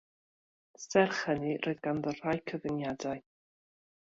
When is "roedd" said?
1.67-1.83